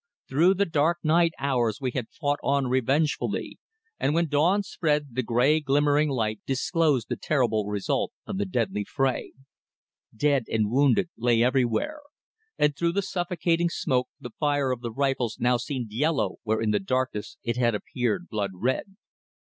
Through 0.27 0.55
the 0.55 0.65
dark 0.65 0.97
night 1.03 1.31
hours 1.37 1.77
we 1.79 1.91
had 1.91 2.09
fought 2.09 2.39
on 2.41 2.65
revengefully, 2.65 3.59
and 3.99 4.15
when 4.15 4.27
dawn 4.29 4.63
spread 4.63 5.09
the 5.13 5.21
grey 5.21 5.59
glimmering 5.59 6.09
light 6.09 6.39
disclosed 6.47 7.07
the 7.07 7.15
terrible 7.15 7.67
result 7.67 8.11
of 8.25 8.39
the 8.39 8.45
deadly 8.47 8.83
fray. 8.83 9.33
Dead 10.17 10.45
and 10.47 10.71
wounded 10.71 11.11
lay 11.19 11.43
everywhere, 11.43 12.01
and 12.57 12.75
through 12.75 12.93
the 12.93 13.03
suffocating 13.03 13.69
smoke 13.69 14.09
the 14.19 14.33
fire 14.39 14.71
of 14.71 14.81
the 14.81 14.91
rifles 14.91 15.37
now 15.39 15.57
seemed 15.57 15.91
yellow 15.91 16.37
where 16.41 16.61
in 16.63 16.71
the 16.71 16.79
darkness 16.79 17.37
it 17.43 17.57
had 17.57 17.75
appeared 17.75 18.27
blood 18.27 18.49
red. 18.55 18.95